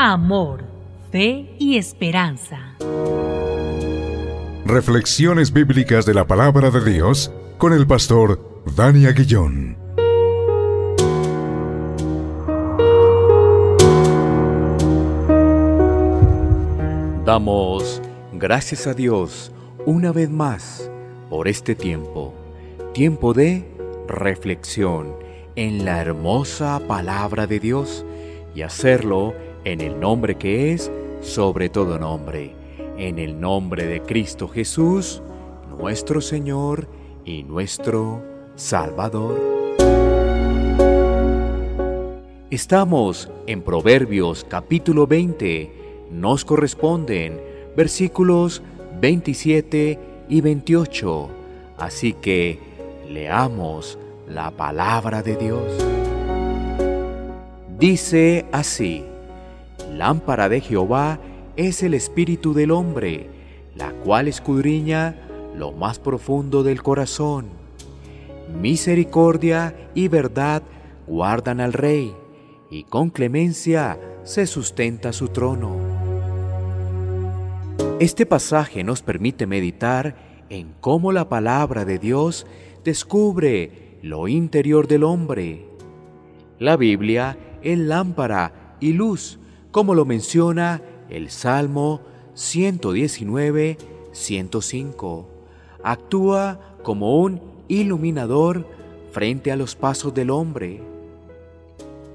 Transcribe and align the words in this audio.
amor, 0.00 0.64
fe 1.10 1.56
y 1.58 1.76
esperanza. 1.76 2.76
Reflexiones 4.64 5.52
bíblicas 5.52 6.06
de 6.06 6.14
la 6.14 6.24
palabra 6.24 6.70
de 6.70 6.92
Dios 6.92 7.32
con 7.58 7.72
el 7.72 7.84
pastor 7.84 8.62
Dani 8.76 9.06
Aguillón. 9.06 9.76
Damos 17.24 18.00
gracias 18.34 18.86
a 18.86 18.94
Dios 18.94 19.50
una 19.84 20.12
vez 20.12 20.30
más 20.30 20.88
por 21.28 21.48
este 21.48 21.74
tiempo, 21.74 22.32
tiempo 22.94 23.34
de 23.34 23.68
reflexión 24.06 25.12
en 25.56 25.84
la 25.84 26.00
hermosa 26.00 26.80
palabra 26.86 27.48
de 27.48 27.58
Dios 27.58 28.06
y 28.54 28.62
hacerlo 28.62 29.34
en 29.64 29.80
el 29.80 29.98
nombre 29.98 30.36
que 30.36 30.72
es 30.72 30.90
sobre 31.20 31.68
todo 31.68 31.98
nombre, 31.98 32.54
en 32.96 33.18
el 33.18 33.40
nombre 33.40 33.86
de 33.86 34.00
Cristo 34.02 34.48
Jesús, 34.48 35.22
nuestro 35.78 36.20
Señor 36.20 36.88
y 37.24 37.42
nuestro 37.42 38.22
Salvador. 38.54 39.36
Estamos 42.50 43.30
en 43.46 43.62
Proverbios 43.62 44.44
capítulo 44.48 45.06
20, 45.06 46.06
nos 46.10 46.44
corresponden 46.44 47.40
versículos 47.76 48.62
27 49.00 49.98
y 50.28 50.40
28, 50.40 51.28
así 51.76 52.14
que 52.14 52.58
leamos 53.08 53.98
la 54.26 54.50
palabra 54.50 55.22
de 55.22 55.36
Dios. 55.36 55.62
Dice 57.78 58.46
así, 58.50 59.04
Lámpara 59.98 60.48
de 60.48 60.60
Jehová 60.60 61.18
es 61.56 61.82
el 61.82 61.92
espíritu 61.92 62.54
del 62.54 62.70
hombre, 62.70 63.26
la 63.74 63.90
cual 63.90 64.28
escudriña 64.28 65.16
lo 65.56 65.72
más 65.72 65.98
profundo 65.98 66.62
del 66.62 66.84
corazón. 66.84 67.46
Misericordia 68.62 69.90
y 69.96 70.06
verdad 70.06 70.62
guardan 71.08 71.60
al 71.60 71.72
rey, 71.72 72.14
y 72.70 72.84
con 72.84 73.10
clemencia 73.10 73.98
se 74.22 74.46
sustenta 74.46 75.12
su 75.12 75.30
trono. 75.30 75.76
Este 77.98 78.24
pasaje 78.24 78.84
nos 78.84 79.02
permite 79.02 79.48
meditar 79.48 80.44
en 80.48 80.74
cómo 80.80 81.10
la 81.10 81.28
palabra 81.28 81.84
de 81.84 81.98
Dios 81.98 82.46
descubre 82.84 83.98
lo 84.02 84.28
interior 84.28 84.86
del 84.86 85.02
hombre. 85.02 85.66
La 86.60 86.76
Biblia 86.76 87.36
es 87.62 87.76
lámpara 87.76 88.76
y 88.78 88.92
luz 88.92 89.40
como 89.70 89.94
lo 89.94 90.04
menciona 90.04 90.82
el 91.10 91.30
Salmo 91.30 92.00
119, 92.34 93.78
105. 94.12 95.28
Actúa 95.82 96.60
como 96.82 97.20
un 97.20 97.40
iluminador 97.68 98.66
frente 99.12 99.52
a 99.52 99.56
los 99.56 99.74
pasos 99.74 100.14
del 100.14 100.30
hombre. 100.30 100.80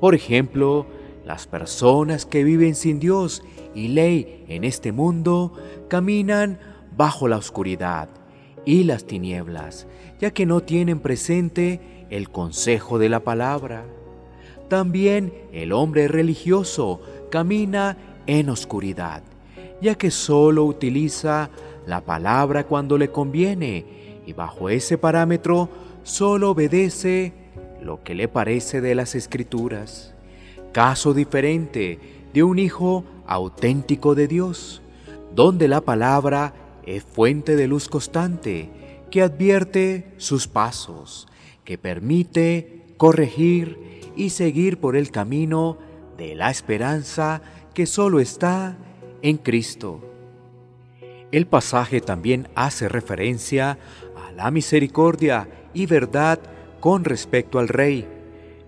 Por 0.00 0.14
ejemplo, 0.14 0.86
las 1.24 1.46
personas 1.46 2.26
que 2.26 2.44
viven 2.44 2.74
sin 2.74 3.00
Dios 3.00 3.42
y 3.74 3.88
ley 3.88 4.44
en 4.48 4.64
este 4.64 4.92
mundo 4.92 5.52
caminan 5.88 6.58
bajo 6.96 7.28
la 7.28 7.36
oscuridad 7.36 8.08
y 8.64 8.84
las 8.84 9.04
tinieblas, 9.04 9.86
ya 10.18 10.30
que 10.32 10.46
no 10.46 10.60
tienen 10.60 11.00
presente 11.00 12.06
el 12.10 12.30
consejo 12.30 12.98
de 12.98 13.08
la 13.08 13.20
palabra. 13.20 13.84
También 14.68 15.32
el 15.52 15.72
hombre 15.72 16.08
religioso 16.08 17.00
camina 17.30 17.96
en 18.26 18.48
oscuridad, 18.50 19.22
ya 19.80 19.94
que 19.94 20.10
solo 20.10 20.64
utiliza 20.64 21.50
la 21.86 22.00
palabra 22.00 22.64
cuando 22.64 22.98
le 22.98 23.10
conviene 23.10 23.84
y 24.26 24.32
bajo 24.32 24.68
ese 24.68 24.98
parámetro 24.98 25.68
solo 26.02 26.50
obedece 26.50 27.32
lo 27.82 28.02
que 28.02 28.14
le 28.14 28.28
parece 28.28 28.80
de 28.80 28.94
las 28.94 29.14
escrituras. 29.14 30.14
Caso 30.72 31.14
diferente 31.14 31.98
de 32.34 32.42
un 32.42 32.58
hijo 32.58 33.04
auténtico 33.26 34.14
de 34.14 34.28
Dios, 34.28 34.82
donde 35.34 35.68
la 35.68 35.80
palabra 35.80 36.54
es 36.84 37.02
fuente 37.04 37.56
de 37.56 37.68
luz 37.68 37.88
constante 37.88 38.68
que 39.10 39.22
advierte 39.22 40.12
sus 40.16 40.48
pasos, 40.48 41.28
que 41.64 41.78
permite 41.78 42.82
corregir 42.96 43.78
y 44.16 44.30
seguir 44.30 44.78
por 44.78 44.96
el 44.96 45.10
camino 45.10 45.78
de 46.16 46.34
la 46.34 46.50
esperanza 46.50 47.42
que 47.74 47.86
solo 47.86 48.20
está 48.20 48.76
en 49.22 49.36
Cristo. 49.36 50.00
El 51.32 51.46
pasaje 51.46 52.00
también 52.00 52.48
hace 52.54 52.88
referencia 52.88 53.78
a 54.16 54.32
la 54.32 54.50
misericordia 54.50 55.48
y 55.74 55.86
verdad 55.86 56.38
con 56.80 57.04
respecto 57.04 57.58
al 57.58 57.68
rey. 57.68 58.08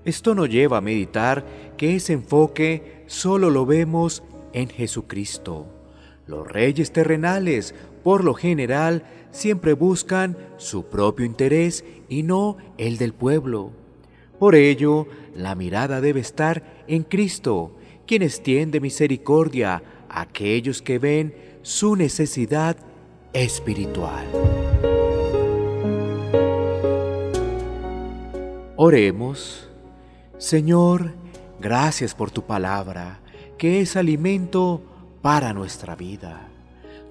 Esto 0.05 0.35
nos 0.35 0.49
lleva 0.49 0.79
a 0.79 0.83
meditar 0.83 1.45
que 1.77 1.97
ese 1.97 2.15
enfoque 2.15 3.05
solo 3.07 3.51
lo 3.51 3.65
vemos 3.67 4.23
en 4.53 4.69
Jesucristo. 4.69 5.67
Los 6.27 6.47
reyes 6.47 6.93
terrenales, 6.93 7.75
por 8.03 8.25
lo 8.25 8.35
general, 8.35 9.05
siempre 9.31 9.73
buscan 9.73 10.37
su 10.57 10.85
propio 10.85 11.25
interés 11.25 11.85
y 12.09 12.23
no 12.23 12.57
el 12.77 12.99
del 12.99 13.15
pueblo. 13.15 13.73
Por 14.39 14.55
ello, 14.55 15.07
la 15.35 15.55
mirada 15.55 16.01
debe 16.01 16.21
estar 16.21 16.85
en 16.87 17.03
Cristo, 17.03 17.73
quien 18.07 18.23
extiende 18.23 18.81
misericordia 18.81 19.83
a 20.09 20.21
aquellos 20.21 20.81
que 20.81 20.99
ven 20.99 21.35
su 21.63 21.97
necesidad 21.97 22.77
espiritual. 23.33 24.27
Oremos. 28.77 29.69
Señor, 30.39 31.15
gracias 31.61 32.15
por 32.15 32.31
tu 32.31 32.43
palabra, 32.47 33.21
que 33.59 33.81
es 33.81 33.97
alimento 33.97 34.81
para 35.21 35.53
nuestra 35.53 35.97
vida. 35.97 36.49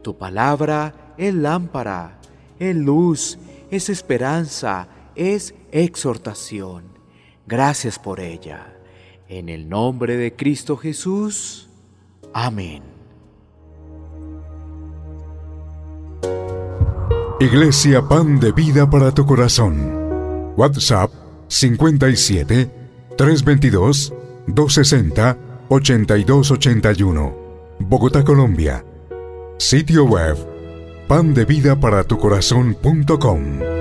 Tu 0.01 0.17
palabra 0.17 1.13
es 1.17 1.33
lámpara, 1.33 2.21
es 2.57 2.73
luz, 2.73 3.37
es 3.69 3.89
esperanza, 3.89 4.87
es 5.15 5.53
exhortación. 5.71 6.96
Gracias 7.47 7.97
por 7.97 8.19
ella. 8.19 8.75
En 9.29 9.49
el 9.49 9.69
nombre 9.69 10.17
de 10.17 10.35
Cristo 10.35 10.77
Jesús. 10.77 11.69
Amén. 12.33 12.83
Iglesia 17.39 18.01
Pan 18.01 18.39
de 18.39 18.51
Vida 18.51 18.89
para 18.89 19.13
tu 19.13 19.23
Corazón. 19.25 20.53
WhatsApp 20.57 21.11
57 21.47 22.69
322 23.15 24.13
260 24.47 25.37
8281. 25.69 27.47
Bogotá, 27.79 28.23
Colombia. 28.23 28.83
Sitio 29.57 30.05
web 30.05 30.35
pandevidaparatucorazón.com 31.07 33.76